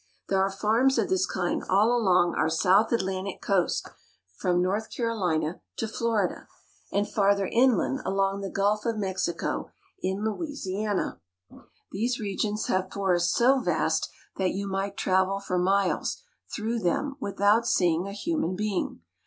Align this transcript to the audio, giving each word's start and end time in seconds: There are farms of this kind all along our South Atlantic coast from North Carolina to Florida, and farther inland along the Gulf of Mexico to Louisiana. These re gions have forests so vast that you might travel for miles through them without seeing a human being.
There 0.29 0.41
are 0.41 0.49
farms 0.49 0.97
of 0.97 1.09
this 1.09 1.27
kind 1.27 1.63
all 1.69 1.95
along 1.95 2.33
our 2.33 2.49
South 2.49 2.91
Atlantic 2.91 3.39
coast 3.39 3.87
from 4.35 4.59
North 4.59 4.89
Carolina 4.89 5.61
to 5.77 5.87
Florida, 5.87 6.47
and 6.91 7.07
farther 7.07 7.45
inland 7.45 7.99
along 8.03 8.41
the 8.41 8.49
Gulf 8.49 8.83
of 8.87 8.97
Mexico 8.97 9.69
to 10.01 10.13
Louisiana. 10.19 11.21
These 11.91 12.19
re 12.19 12.35
gions 12.35 12.65
have 12.65 12.91
forests 12.91 13.37
so 13.37 13.59
vast 13.59 14.09
that 14.37 14.55
you 14.55 14.67
might 14.67 14.97
travel 14.97 15.39
for 15.39 15.59
miles 15.59 16.23
through 16.51 16.79
them 16.79 17.15
without 17.19 17.67
seeing 17.67 18.07
a 18.07 18.11
human 18.11 18.55
being. 18.55 19.01